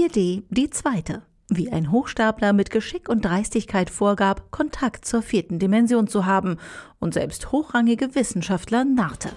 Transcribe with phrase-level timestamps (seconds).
[0.00, 1.20] 4D die zweite.
[1.50, 6.56] Wie ein Hochstapler mit Geschick und Dreistigkeit vorgab, Kontakt zur vierten Dimension zu haben
[7.00, 9.28] und selbst hochrangige Wissenschaftler narrte.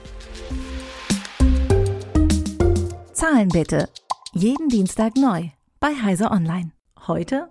[3.11, 3.89] Zahlen bitte.
[4.31, 5.49] Jeden Dienstag neu
[5.81, 6.71] bei Heiser Online.
[7.07, 7.49] Heute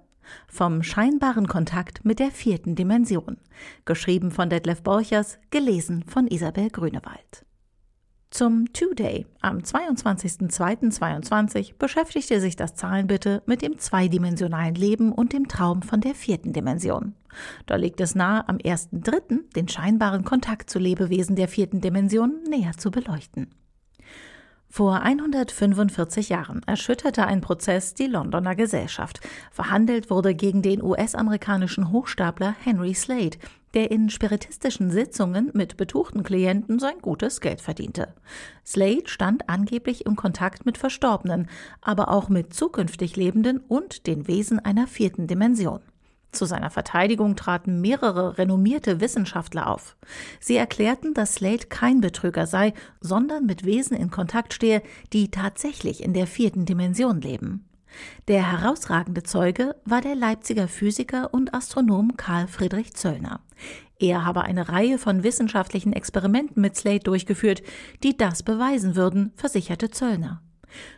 [0.49, 3.37] vom scheinbaren Kontakt mit der vierten Dimension.
[3.85, 7.45] Geschrieben von Detlef Borchers, gelesen von Isabel Grünewald.
[8.33, 15.83] Zum Two-Day am 22.02.22 beschäftigte sich das Zahlenbitte mit dem zweidimensionalen Leben und dem Traum
[15.83, 17.15] von der vierten Dimension.
[17.67, 19.53] Da liegt es nahe, am 1.03.
[19.55, 23.49] den scheinbaren Kontakt zu Lebewesen der vierten Dimension näher zu beleuchten.
[24.75, 29.21] Vor 145 Jahren erschütterte ein Prozess die Londoner Gesellschaft.
[29.51, 33.37] Verhandelt wurde gegen den US-amerikanischen Hochstapler Henry Slade,
[33.75, 38.15] der in spiritistischen Sitzungen mit betuchten Klienten sein gutes Geld verdiente.
[38.65, 41.51] Slade stand angeblich im Kontakt mit Verstorbenen,
[41.83, 45.81] aber auch mit zukünftig Lebenden und den Wesen einer vierten Dimension.
[46.33, 49.97] Zu seiner Verteidigung traten mehrere renommierte Wissenschaftler auf.
[50.41, 56.03] Sie erklärten, dass Slade kein Betrüger sei, sondern mit Wesen in Kontakt stehe, die tatsächlich
[56.03, 57.69] in der vierten Dimension leben.
[58.29, 63.41] Der herausragende Zeuge war der Leipziger Physiker und Astronom Karl Friedrich Zöllner.
[63.99, 67.63] Er habe eine Reihe von wissenschaftlichen Experimenten mit Slade durchgeführt,
[68.03, 70.41] die das beweisen würden, versicherte Zöllner.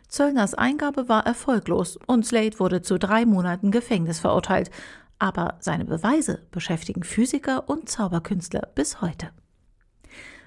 [0.08, 4.70] Zöllners Eingabe war erfolglos und Slade wurde zu drei Monaten Gefängnis verurteilt,
[5.18, 9.30] aber seine Beweise beschäftigen Physiker und Zauberkünstler bis heute.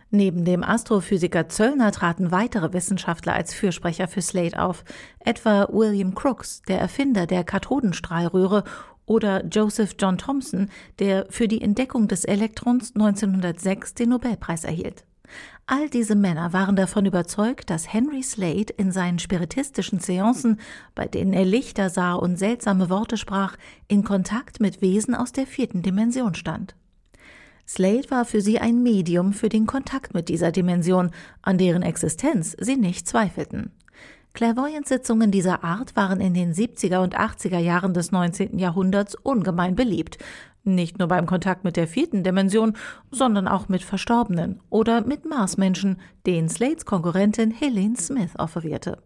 [0.10, 4.86] Neben dem Astrophysiker Zöllner traten weitere Wissenschaftler als Fürsprecher für Slade auf,
[5.20, 8.64] etwa William Crookes, der Erfinder der Kathodenstrahlröhre,
[9.08, 15.06] oder Joseph John Thomson, der für die Entdeckung des Elektrons 1906 den Nobelpreis erhielt.
[15.66, 20.60] All diese Männer waren davon überzeugt, dass Henry Slade in seinen spiritistischen Seancen,
[20.96, 25.46] bei denen er Lichter sah und seltsame Worte sprach, in Kontakt mit Wesen aus der
[25.46, 26.76] vierten Dimension stand.
[27.68, 31.12] Slade war für sie ein Medium für den Kontakt mit dieser Dimension,
[31.42, 33.72] an deren Existenz sie nicht zweifelten.
[34.38, 38.60] Clairvoyance-Sitzungen dieser Art waren in den 70er und 80er Jahren des 19.
[38.60, 40.20] Jahrhunderts ungemein beliebt,
[40.76, 42.74] nicht nur beim Kontakt mit der vierten Dimension,
[43.12, 48.98] sondern auch mit Verstorbenen oder mit Marsmenschen, den Slates Konkurrentin Helene Smith offerierte.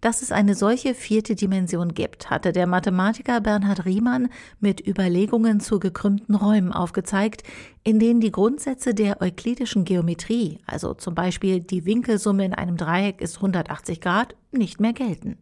[0.00, 4.28] Dass es eine solche vierte Dimension gibt, hatte der Mathematiker Bernhard Riemann
[4.60, 7.42] mit Überlegungen zu gekrümmten Räumen aufgezeigt,
[7.84, 13.22] in denen die Grundsätze der euklidischen Geometrie, also zum Beispiel die Winkelsumme in einem Dreieck
[13.22, 15.38] ist 180 Grad, nicht mehr gelten.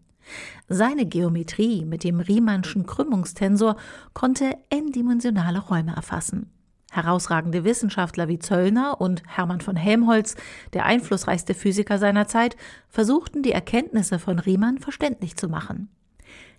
[0.69, 3.77] Seine Geometrie mit dem Riemannschen Krümmungstensor
[4.13, 6.51] konnte n-dimensionale Räume erfassen.
[6.91, 10.37] Herausragende Wissenschaftler wie Zöllner und Hermann von Helmholtz,
[10.75, 12.57] der einflussreichste Physiker seiner Zeit,
[12.89, 15.89] versuchten die Erkenntnisse von Riemann verständlich zu machen.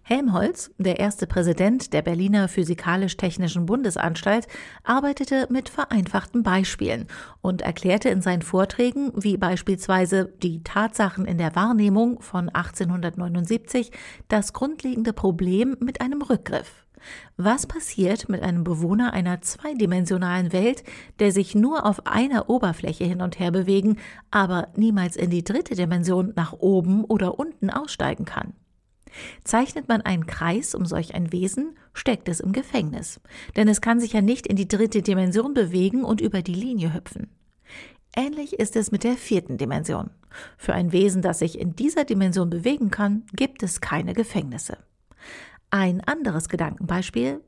[0.05, 4.47] Helmholtz, der erste Präsident der Berliner Physikalisch-Technischen Bundesanstalt,
[4.83, 7.07] arbeitete mit vereinfachten Beispielen
[7.39, 13.91] und erklärte in seinen Vorträgen, wie beispielsweise die Tatsachen in der Wahrnehmung von 1879,
[14.27, 16.85] das grundlegende Problem mit einem Rückgriff.
[17.37, 20.83] Was passiert mit einem Bewohner einer zweidimensionalen Welt,
[21.19, 23.99] der sich nur auf einer Oberfläche hin und her bewegen,
[24.31, 28.53] aber niemals in die dritte Dimension nach oben oder unten aussteigen kann?
[29.43, 33.19] Zeichnet man einen Kreis um solch ein Wesen, steckt es im Gefängnis,
[33.55, 36.93] denn es kann sich ja nicht in die dritte Dimension bewegen und über die Linie
[36.93, 37.29] hüpfen.
[38.15, 40.11] Ähnlich ist es mit der vierten Dimension.
[40.57, 44.77] Für ein Wesen, das sich in dieser Dimension bewegen kann, gibt es keine Gefängnisse.
[45.71, 47.41] Ein anderes Gedankenbeispiel.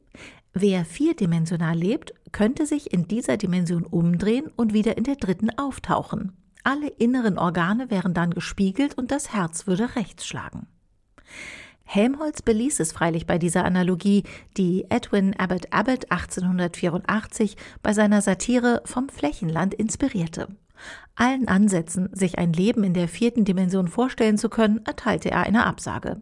[0.54, 6.32] Wer vierdimensional lebt, könnte sich in dieser Dimension umdrehen und wieder in der dritten auftauchen.
[6.64, 10.66] Alle inneren Organe wären dann gespiegelt und das Herz würde rechts schlagen.
[11.86, 14.24] Helmholtz beließ es freilich bei dieser Analogie,
[14.58, 20.48] die Edwin Abbott Abbott 1884 bei seiner Satire vom Flächenland inspirierte.
[21.16, 25.66] Allen Ansätzen, sich ein Leben in der vierten Dimension vorstellen zu können, erteilte er eine
[25.66, 26.22] Absage.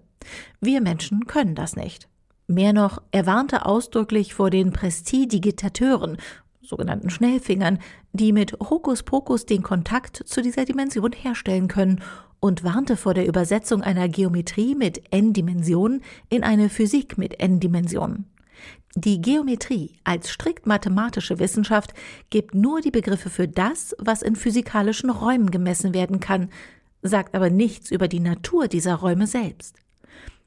[0.60, 2.08] Wir Menschen können das nicht.
[2.46, 6.18] Mehr noch, er warnte ausdrücklich vor den Prestidigitateuren,
[6.62, 7.80] sogenannten Schnellfingern,
[8.12, 12.02] die mit Hokuspokus den Kontakt zu dieser Dimension herstellen können
[12.44, 18.26] und warnte vor der Übersetzung einer Geometrie mit n-Dimensionen in eine Physik mit n-Dimensionen.
[18.96, 21.94] Die Geometrie als strikt mathematische Wissenschaft
[22.32, 26.50] gibt nur die Begriffe für das, was in physikalischen Räumen gemessen werden kann,
[27.02, 29.78] sagt aber nichts über die Natur dieser Räume selbst.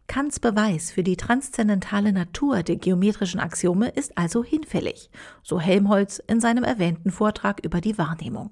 [0.06, 5.08] Kants Beweis für die transzendentale Natur der geometrischen Axiome ist also hinfällig,
[5.42, 8.50] so Helmholtz in seinem erwähnten Vortrag über die Wahrnehmung.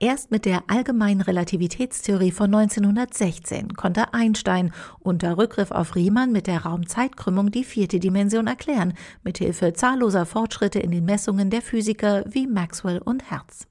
[0.00, 6.64] Erst mit der allgemeinen Relativitätstheorie von 1916 konnte Einstein unter Rückgriff auf Riemann mit der
[6.64, 12.98] Raumzeitkrümmung die vierte Dimension erklären, mithilfe zahlloser Fortschritte in den Messungen der Physiker wie Maxwell
[12.98, 13.68] und Hertz.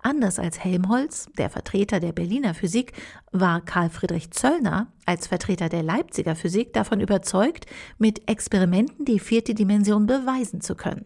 [0.00, 2.92] Anders als Helmholtz, der Vertreter der Berliner Physik,
[3.30, 7.66] war Karl Friedrich Zöllner als Vertreter der Leipziger Physik davon überzeugt,
[7.98, 11.04] mit Experimenten die vierte Dimension beweisen zu können.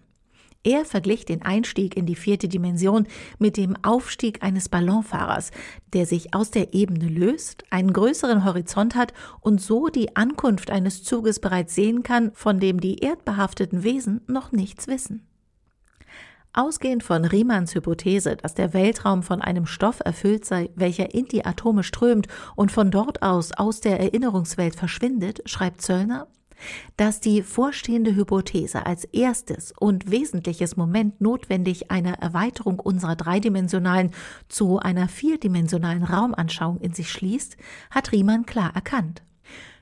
[0.66, 3.06] Er verglich den Einstieg in die vierte Dimension
[3.38, 5.52] mit dem Aufstieg eines Ballonfahrers,
[5.92, 11.04] der sich aus der Ebene löst, einen größeren Horizont hat und so die Ankunft eines
[11.04, 15.24] Zuges bereits sehen kann, von dem die erdbehafteten Wesen noch nichts wissen.
[16.52, 21.44] Ausgehend von Riemanns Hypothese, dass der Weltraum von einem Stoff erfüllt sei, welcher in die
[21.44, 22.26] Atome strömt
[22.56, 26.26] und von dort aus aus der Erinnerungswelt verschwindet, schreibt Zöllner,
[26.96, 34.12] dass die vorstehende Hypothese als erstes und wesentliches Moment notwendig einer Erweiterung unserer dreidimensionalen
[34.48, 37.56] zu einer vierdimensionalen Raumanschauung in sich schließt,
[37.90, 39.22] hat Riemann klar erkannt.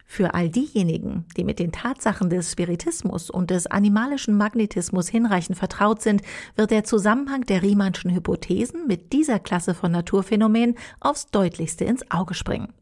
[0.07, 6.03] Für all diejenigen, die mit den Tatsachen des Spiritismus und des animalischen Magnetismus hinreichend vertraut
[6.03, 6.23] sind,
[6.57, 12.35] wird der Zusammenhang der Riemannschen Hypothesen mit dieser Klasse von Naturphänomenen aufs deutlichste ins Auge
[12.35, 12.73] springen.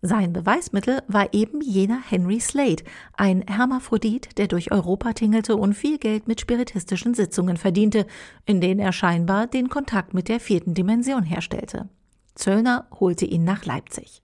[0.00, 2.82] Sein Beweismittel war eben jener Henry Slade,
[3.14, 8.06] ein Hermaphrodit, der durch Europa tingelte und viel Geld mit spiritistischen Sitzungen verdiente,
[8.46, 11.88] in denen er scheinbar den Kontakt mit der vierten Dimension herstellte.
[12.34, 14.22] Zöllner holte ihn nach Leipzig.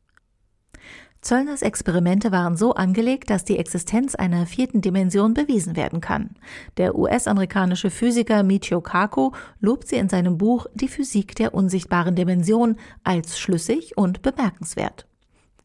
[1.20, 6.36] Zöllners Experimente waren so angelegt, dass die Existenz einer vierten Dimension bewiesen werden kann.
[6.76, 12.76] Der US-amerikanische Physiker Michio Kaku lobt sie in seinem Buch Die Physik der unsichtbaren Dimension
[13.02, 15.07] als schlüssig und bemerkenswert.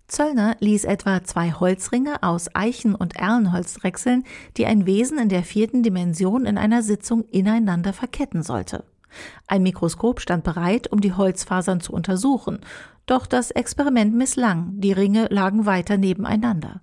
[0.08, 4.24] Zöllner ließ etwa zwei Holzringe aus Eichen- und Erlenholz drechseln,
[4.58, 8.84] die ein Wesen in der vierten Dimension in einer Sitzung ineinander verketten sollte.
[9.48, 12.60] Ein Mikroskop stand bereit, um die Holzfasern zu untersuchen,
[13.06, 16.82] doch das Experiment misslang, die Ringe lagen weiter nebeneinander.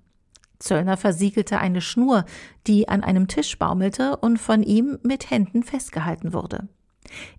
[0.58, 2.26] Zöllner versiegelte eine Schnur,
[2.66, 6.68] die an einem Tisch baumelte und von ihm mit Händen festgehalten wurde.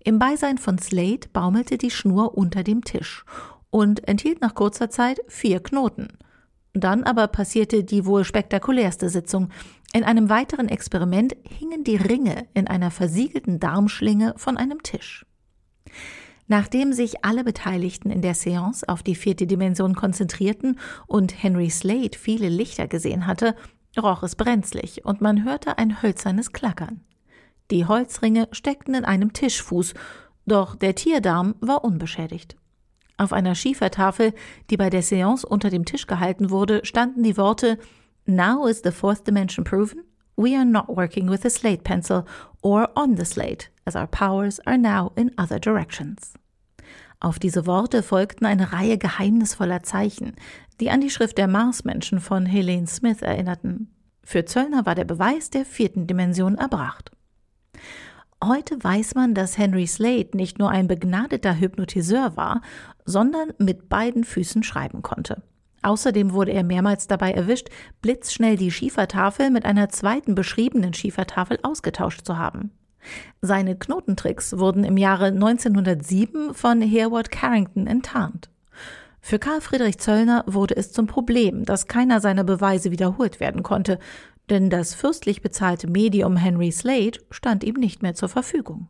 [0.04, 3.24] Im Beisein von Slade baumelte die Schnur unter dem Tisch
[3.72, 6.08] und enthielt nach kurzer Zeit vier Knoten.
[6.74, 9.48] Dann aber passierte die wohl spektakulärste Sitzung.
[9.94, 15.26] In einem weiteren Experiment hingen die Ringe in einer versiegelten Darmschlinge von einem Tisch.
[16.48, 22.18] Nachdem sich alle Beteiligten in der Seance auf die vierte Dimension konzentrierten und Henry Slade
[22.18, 23.56] viele Lichter gesehen hatte,
[23.98, 27.00] roch es brenzlig und man hörte ein hölzernes Klackern.
[27.70, 29.94] Die Holzringe steckten in einem Tischfuß,
[30.44, 32.56] doch der Tierdarm war unbeschädigt.
[33.22, 34.34] Auf einer Schiefertafel,
[34.68, 37.78] die bei der Seance unter dem Tisch gehalten wurde, standen die Worte
[38.26, 40.02] Now is the fourth dimension proven.
[40.34, 42.24] We are not working with a slate pencil
[42.62, 46.34] or on the slate, as our powers are now in other directions.
[47.20, 50.34] Auf diese Worte folgten eine Reihe geheimnisvoller Zeichen,
[50.80, 53.94] die an die Schrift der Marsmenschen von Helene Smith erinnerten.
[54.24, 57.12] Für Zöllner war der Beweis der vierten Dimension erbracht.
[58.44, 62.60] Heute weiß man, dass Henry Slade nicht nur ein begnadeter Hypnotiseur war,
[63.04, 65.42] sondern mit beiden Füßen schreiben konnte.
[65.82, 67.68] Außerdem wurde er mehrmals dabei erwischt,
[68.00, 72.72] blitzschnell die Schiefertafel mit einer zweiten beschriebenen Schiefertafel ausgetauscht zu haben.
[73.42, 78.50] Seine Knotentricks wurden im Jahre 1907 von Hereward Carrington enttarnt.
[79.20, 84.00] Für Karl Friedrich Zöllner wurde es zum Problem, dass keiner seiner Beweise wiederholt werden konnte,
[84.52, 88.86] denn das fürstlich bezahlte Medium Henry Slade stand ihm nicht mehr zur Verfügung.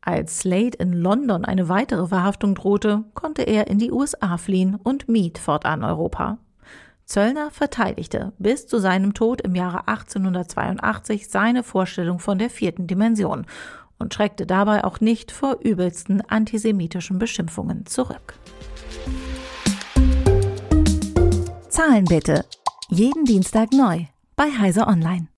[0.00, 5.08] Als Slade in London eine weitere Verhaftung drohte, konnte er in die USA fliehen und
[5.08, 6.38] mied fortan Europa.
[7.06, 13.46] Zöllner verteidigte bis zu seinem Tod im Jahre 1882 seine Vorstellung von der vierten Dimension
[13.98, 18.34] und schreckte dabei auch nicht vor übelsten antisemitischen Beschimpfungen zurück.
[21.68, 22.44] Zahlen bitte.
[22.90, 25.28] Jeden Dienstag neu bei Heise Online.